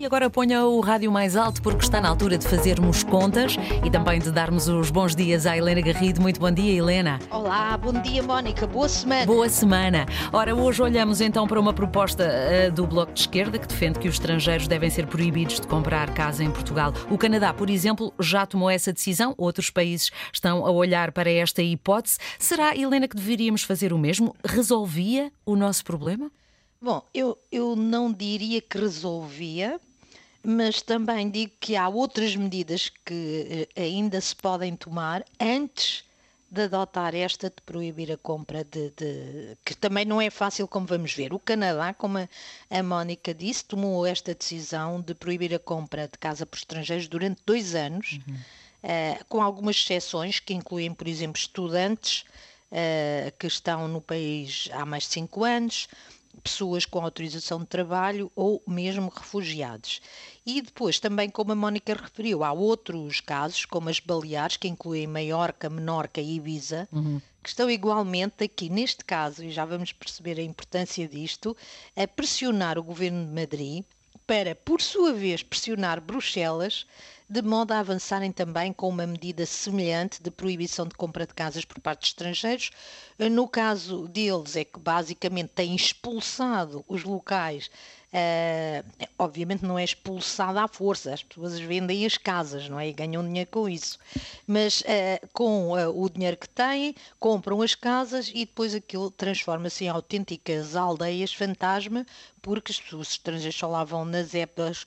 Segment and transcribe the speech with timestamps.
[0.00, 3.90] E agora ponha o rádio mais alto porque está na altura de fazermos contas e
[3.90, 6.20] também de darmos os bons dias à Helena Garrido.
[6.20, 7.18] Muito bom dia, Helena.
[7.28, 8.64] Olá, bom dia, Mónica.
[8.64, 9.26] Boa semana.
[9.26, 10.06] Boa semana.
[10.32, 14.06] Ora, hoje olhamos então para uma proposta uh, do Bloco de Esquerda que defende que
[14.06, 16.92] os estrangeiros devem ser proibidos de comprar casa em Portugal.
[17.10, 19.34] O Canadá, por exemplo, já tomou essa decisão.
[19.36, 22.18] Outros países estão a olhar para esta hipótese.
[22.38, 24.32] Será, Helena, que deveríamos fazer o mesmo?
[24.44, 26.30] Resolvia o nosso problema?
[26.80, 29.80] Bom, eu, eu não diria que resolvia,
[30.42, 36.04] mas também digo que há outras medidas que eh, ainda se podem tomar antes
[36.50, 40.86] de adotar esta de proibir a compra de, de, que também não é fácil como
[40.86, 41.34] vamos ver.
[41.34, 42.28] O Canadá, como a,
[42.70, 47.42] a Mónica disse, tomou esta decisão de proibir a compra de casa por estrangeiros durante
[47.44, 48.34] dois anos, uhum.
[48.34, 52.24] uh, com algumas exceções que incluem, por exemplo, estudantes
[52.72, 55.86] uh, que estão no país há mais de cinco anos,
[56.38, 60.00] pessoas com autorização de trabalho ou mesmo refugiados.
[60.46, 65.06] E depois, também como a Mónica referiu, há outros casos, como as Baleares, que incluem
[65.06, 67.20] Maiorca, Menorca e Ibiza, uhum.
[67.42, 71.56] que estão igualmente aqui, neste caso, e já vamos perceber a importância disto,
[71.94, 73.84] a pressionar o governo de Madrid
[74.26, 76.86] para, por sua vez, pressionar Bruxelas
[77.28, 81.64] de modo a avançarem também com uma medida semelhante de proibição de compra de casas
[81.64, 82.70] por parte de estrangeiros.
[83.30, 87.70] No caso deles, é que basicamente têm expulsado os locais
[88.08, 92.88] Uh, obviamente não é expulsada à força, as pessoas vendem as casas, não é?
[92.88, 93.98] E ganham dinheiro com isso.
[94.46, 99.84] Mas uh, com uh, o dinheiro que têm, compram as casas e depois aquilo transforma-se
[99.84, 102.06] em autênticas aldeias fantasma,
[102.40, 104.86] porque as pessoas estrangeiras só lá vão nas épocas,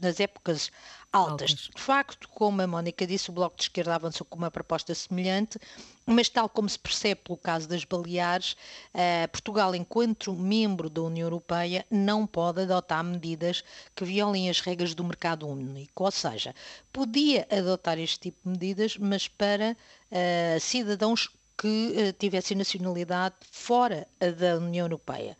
[0.00, 0.70] nas épocas
[1.12, 1.50] altas.
[1.50, 1.70] altas.
[1.74, 5.58] De facto, como a Mónica disse, o Bloco de Esquerda avançou com uma proposta semelhante,
[6.06, 8.56] mas tal como se percebe pelo caso das Baleares,
[8.94, 13.62] uh, Portugal, enquanto membro da União Europeia, não pode adotar medidas
[13.94, 16.04] que violem as regras do mercado único.
[16.04, 16.54] Ou seja,
[16.92, 19.76] podia adotar este tipo de medidas, mas para
[20.10, 21.68] uh, cidadãos que
[22.08, 25.36] uh, tivessem nacionalidade fora da União Europeia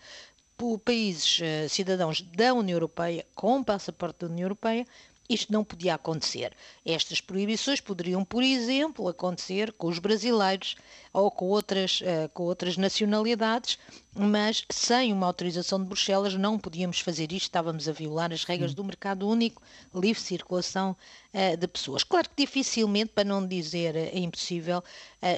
[0.84, 4.86] países cidadãos da União Europeia com passaporte da União Europeia
[5.30, 6.52] isto não podia acontecer.
[6.84, 10.74] Estas proibições poderiam, por exemplo, acontecer com os brasileiros
[11.12, 13.78] ou com outras, uh, com outras nacionalidades,
[14.12, 18.74] mas sem uma autorização de Bruxelas não podíamos fazer isto, estávamos a violar as regras
[18.74, 19.62] do mercado único,
[19.94, 20.96] livre circulação
[21.32, 22.02] uh, de pessoas.
[22.02, 24.82] Claro que dificilmente, para não dizer uh, impossível,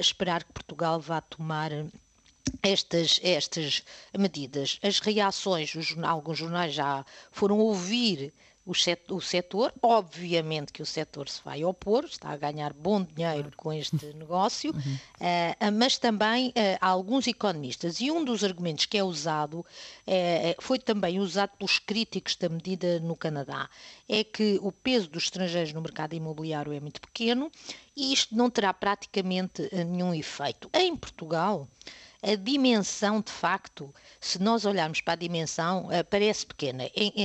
[0.00, 1.70] esperar que Portugal vá tomar
[2.62, 3.82] estas, estas
[4.16, 4.78] medidas.
[4.82, 8.32] As reações, os, alguns jornais já foram ouvir
[8.64, 13.72] o, setor, obviamente que o setor se vai opor, está a ganhar bom dinheiro com
[13.72, 14.94] este negócio, uhum.
[14.94, 19.64] uh, mas também uh, há alguns economistas, e um dos argumentos que é usado, uh,
[20.60, 23.68] foi também usado pelos críticos da medida no Canadá,
[24.08, 27.50] é que o peso dos estrangeiros no mercado imobiliário é muito pequeno
[27.96, 30.70] e isto não terá praticamente nenhum efeito.
[30.72, 31.68] Em Portugal,
[32.22, 36.84] a dimensão, de facto, se nós olharmos para a dimensão, uh, parece pequena.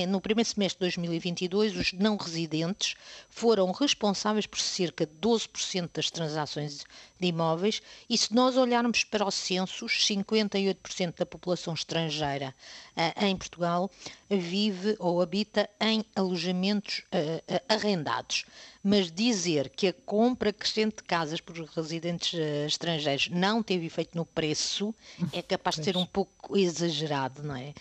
[0.10, 2.96] No primeiro semestre de 2022, os não residentes
[3.30, 6.84] foram responsáveis por cerca de 12% das transações
[7.20, 12.56] de imóveis e se nós olharmos para os censos, 58% da população estrangeira
[12.96, 13.92] uh, em Portugal
[14.30, 18.46] vive ou habita em alojamentos uh, arrendados
[18.88, 24.16] mas dizer que a compra crescente de casas por residentes uh, estrangeiros não teve efeito
[24.16, 24.96] no preço
[25.34, 27.74] é capaz de ser um pouco exagerado, não é?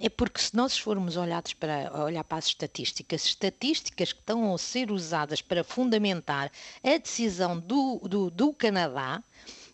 [0.00, 4.58] É porque se nós formos olhados para, olhar para as estatísticas, estatísticas que estão a
[4.58, 6.48] ser usadas para fundamentar
[6.84, 9.20] a decisão do, do, do Canadá,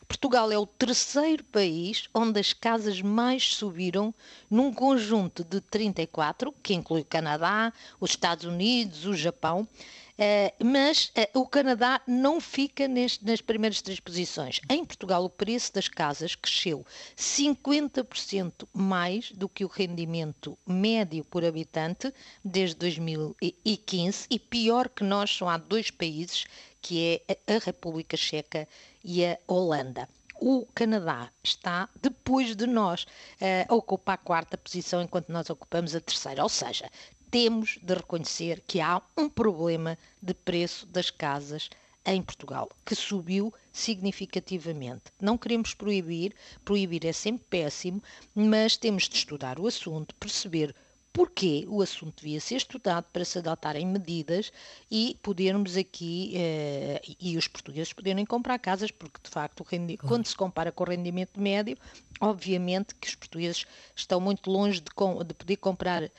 [0.09, 4.15] Portugal é o terceiro país onde as casas mais subiram
[4.51, 9.69] num conjunto de 34, que inclui o Canadá, os Estados Unidos, o Japão.
[10.19, 14.61] Uh, mas uh, o Canadá não fica neste, nas primeiras três posições.
[14.69, 16.85] Em Portugal, o preço das casas cresceu
[17.17, 22.13] 50% mais do que o rendimento médio por habitante
[22.45, 26.47] desde 2015 e pior que nós são há dois países,
[26.83, 28.67] que é a República Checa
[29.05, 30.09] e a Holanda
[30.41, 35.95] o Canadá está depois de nós uh, a ocupar a quarta posição enquanto nós ocupamos
[35.95, 36.43] a terceira.
[36.43, 36.89] Ou seja,
[37.31, 41.69] temos de reconhecer que há um problema de preço das casas
[42.05, 45.05] em Portugal, que subiu significativamente.
[45.21, 46.35] Não queremos proibir,
[46.65, 48.03] proibir é sempre péssimo,
[48.35, 50.75] mas temos de estudar o assunto, perceber
[51.19, 54.53] porquê o assunto devia ser estudado para se adotarem medidas
[54.89, 59.99] e podermos aqui, eh, e os portugueses poderem comprar casas, porque de facto, claro.
[60.07, 61.77] quando se compara com o rendimento médio,
[62.21, 63.67] obviamente que os portugueses
[63.97, 64.91] estão muito longe de,
[65.27, 66.11] de poder comprar uh,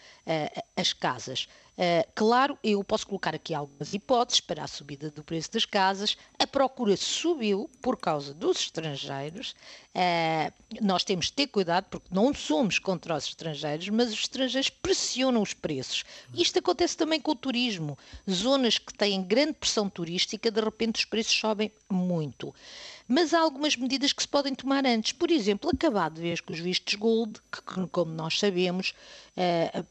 [0.75, 1.47] as casas.
[1.79, 6.17] Uh, claro, eu posso colocar aqui algumas hipóteses para a subida do preço das casas.
[6.37, 9.55] A procura subiu por causa dos estrangeiros.
[9.95, 14.69] Uh, nós temos de ter cuidado porque não somos contra os estrangeiros, mas os estrangeiros
[14.69, 16.03] pressionam os preços.
[16.33, 17.97] Isto acontece também com o turismo.
[18.29, 22.53] Zonas que têm grande pressão turística, de repente os preços sobem muito.
[23.07, 25.13] Mas há algumas medidas que se podem tomar antes.
[25.13, 28.93] Por exemplo, acabar de vez com os vistos gold, que, como nós sabemos,
[29.37, 29.85] uh,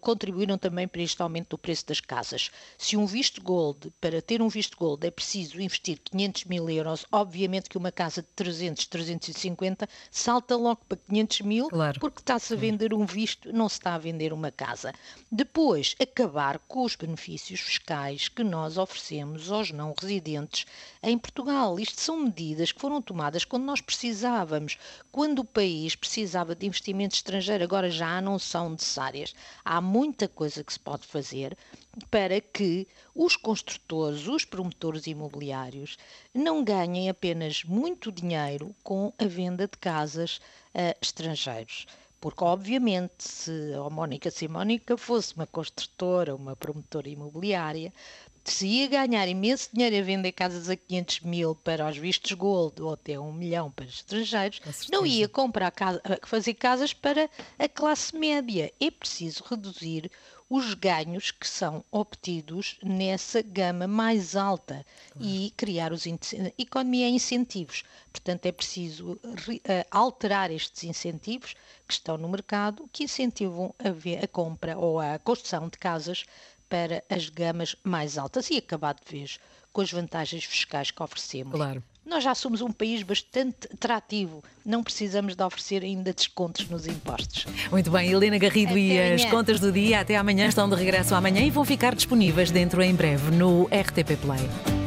[0.00, 2.50] contribuíram também para este aumento do preço das casas.
[2.76, 7.06] Se um visto gold, para ter um visto gold, é preciso investir 500 mil euros,
[7.10, 12.00] obviamente que uma casa de 300, 350 salta logo para 500 mil, claro.
[12.00, 14.92] porque está-se a vender um visto, não se está a vender uma casa.
[15.30, 20.66] Depois, acabar com os benefícios fiscais que nós oferecemos aos não residentes
[21.02, 21.78] em Portugal.
[21.78, 24.78] Isto são medidas que foram tomadas quando nós precisávamos,
[25.10, 29.34] quando o país precisava de investimento estrangeiro, agora já não são necessárias.
[29.64, 31.56] Há muita coisa que se pode fazer
[32.10, 35.96] para que os construtores, os promotores imobiliários,
[36.34, 40.38] não ganhem apenas muito dinheiro com a venda de casas
[40.74, 41.86] uh, estrangeiros.
[42.20, 47.92] Porque, obviamente, se a Mónica Simónica fosse uma construtora, uma promotora imobiliária,
[48.50, 52.80] se ia ganhar imenso dinheiro a vender casas a 500 mil para os vistos gold
[52.80, 54.60] ou até um milhão para estrangeiros,
[54.90, 57.28] não ia comprar casa, fazer casas para
[57.58, 58.72] a classe média.
[58.80, 60.10] É preciso reduzir
[60.50, 64.84] os ganhos que são obtidos nessa gama mais alta
[65.20, 66.06] e criar os
[66.56, 67.84] economia é incentivos.
[68.10, 69.20] Portanto, é preciso
[69.90, 71.54] alterar estes incentivos
[71.86, 76.24] que estão no mercado, que incentivam a, a compra ou a construção de casas
[76.68, 79.38] para as gamas mais altas e acabar de vez
[79.72, 81.54] com as vantagens fiscais que oferecemos.
[81.54, 81.82] Claro.
[82.04, 87.44] Nós já somos um país bastante atrativo, não precisamos de oferecer ainda descontos nos impostos.
[87.70, 89.14] Muito bem, Helena Garrido Até e amanhã.
[89.14, 92.80] as contas do dia até amanhã estão de regresso amanhã e vão ficar disponíveis dentro
[92.80, 94.77] em breve no RTP Play.